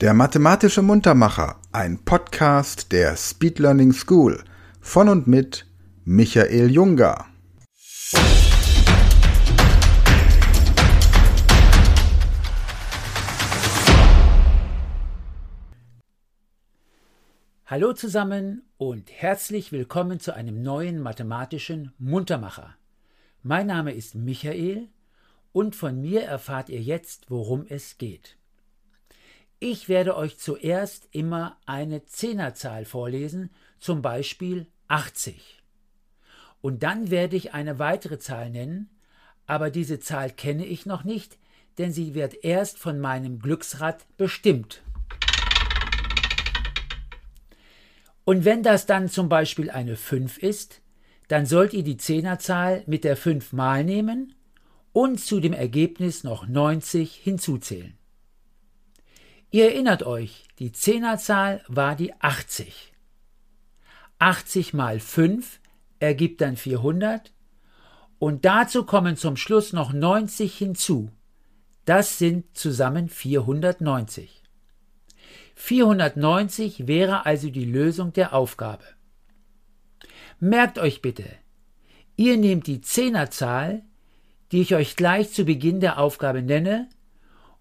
[0.00, 4.42] Der mathematische Muntermacher, ein Podcast der Speed Learning School
[4.80, 5.66] von und mit
[6.04, 7.26] Michael Junger.
[17.66, 22.74] Hallo zusammen und herzlich willkommen zu einem neuen mathematischen Muntermacher.
[23.44, 24.88] Mein Name ist Michael
[25.52, 28.36] und von mir erfahrt ihr jetzt, worum es geht.
[29.66, 33.48] Ich werde euch zuerst immer eine Zehnerzahl vorlesen,
[33.78, 35.62] zum Beispiel 80.
[36.60, 38.90] Und dann werde ich eine weitere Zahl nennen,
[39.46, 41.38] aber diese Zahl kenne ich noch nicht,
[41.78, 44.82] denn sie wird erst von meinem Glücksrad bestimmt.
[48.26, 50.82] Und wenn das dann zum Beispiel eine 5 ist,
[51.28, 54.34] dann sollt ihr die Zehnerzahl mit der 5 mal nehmen
[54.92, 57.96] und zu dem Ergebnis noch 90 hinzuzählen.
[59.54, 62.92] Ihr erinnert euch, die Zehnerzahl war die 80.
[64.18, 65.60] 80 mal 5
[66.00, 67.32] ergibt dann 400
[68.18, 71.12] und dazu kommen zum Schluss noch 90 hinzu.
[71.84, 74.42] Das sind zusammen 490.
[75.54, 78.82] 490 wäre also die Lösung der Aufgabe.
[80.40, 81.26] Merkt euch bitte,
[82.16, 83.84] ihr nehmt die Zehnerzahl,
[84.50, 86.88] die ich euch gleich zu Beginn der Aufgabe nenne,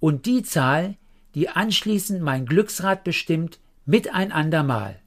[0.00, 0.98] und die Zahl,
[1.38, 5.00] die anschließend mein Glücksrad bestimmt, miteinander mal.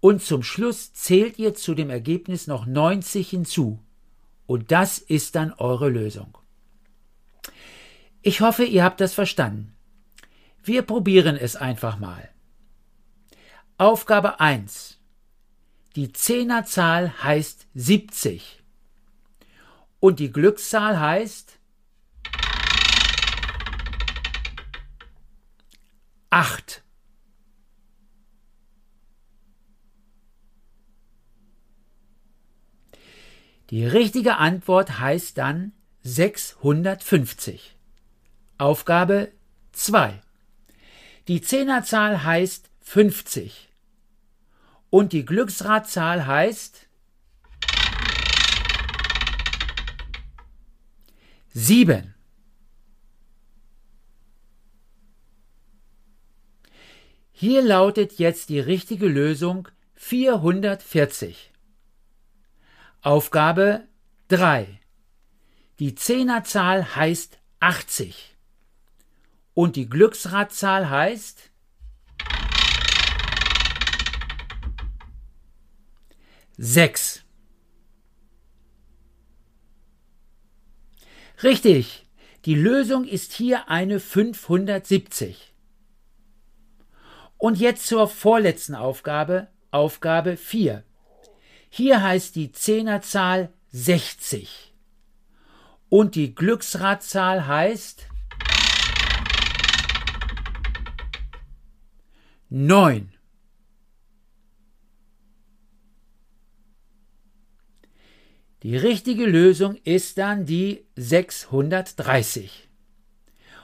[0.00, 3.82] Und zum Schluss zählt ihr zu dem Ergebnis noch 90 hinzu.
[4.44, 6.36] Und das ist dann eure Lösung.
[8.20, 9.74] Ich hoffe, ihr habt das verstanden.
[10.62, 12.28] Wir probieren es einfach mal.
[13.78, 14.98] Aufgabe 1.
[15.96, 18.62] Die Zehnerzahl heißt 70.
[20.00, 21.58] Und die Glückszahl heißt
[26.34, 26.82] 8.
[33.70, 35.70] Die richtige Antwort heißt dann
[36.02, 37.76] 650.
[38.58, 39.30] Aufgabe
[39.74, 40.20] 2.
[41.28, 43.68] Die Zehnerzahl heißt 50.
[44.90, 46.88] Und die Glücksradzahl heißt
[51.52, 52.13] 7.
[57.36, 61.50] Hier lautet jetzt die richtige Lösung 440.
[63.02, 63.88] Aufgabe
[64.28, 64.78] 3.
[65.80, 68.36] Die Zehnerzahl heißt 80
[69.52, 71.50] und die Glücksradzahl heißt
[76.56, 77.24] sechs.
[81.42, 82.06] Richtig,
[82.44, 85.53] die Lösung ist hier eine 570.
[87.38, 90.84] Und jetzt zur vorletzten Aufgabe, Aufgabe 4.
[91.68, 94.72] Hier heißt die Zehnerzahl 60.
[95.88, 98.08] Und die Glücksradzahl heißt
[102.50, 103.12] 9.
[108.62, 112.68] Die richtige Lösung ist dann die 630.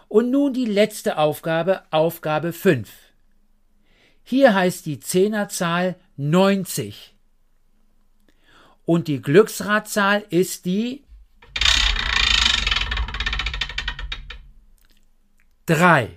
[0.08, 3.09] Und nun die letzte Aufgabe, Aufgabe 5.
[4.22, 7.16] Hier heißt die Zehnerzahl 90.
[8.84, 11.04] Und die Glücksradzahl ist die
[15.66, 16.10] 3.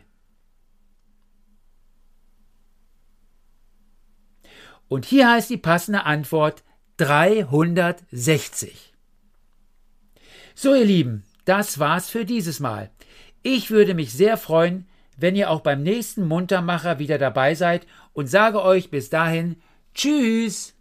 [4.87, 6.63] Und hier heißt die passende Antwort
[6.97, 8.93] 360.
[10.55, 12.91] So, ihr Lieben, das war's für dieses Mal.
[13.41, 14.87] Ich würde mich sehr freuen,
[15.17, 19.57] wenn ihr auch beim nächsten Muntermacher wieder dabei seid und sage euch bis dahin
[19.93, 20.73] Tschüss.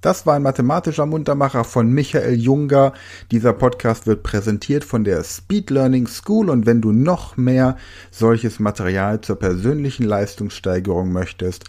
[0.00, 2.92] Das war ein mathematischer Muntermacher von Michael Junger.
[3.32, 7.76] Dieser Podcast wird präsentiert von der Speed Learning School und wenn du noch mehr
[8.12, 11.64] solches Material zur persönlichen Leistungssteigerung möchtest,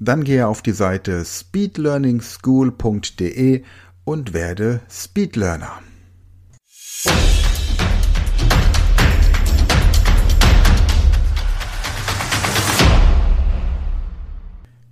[0.00, 3.62] dann gehe auf die Seite speedlearningschool.de
[4.04, 5.80] und werde Speedlearner.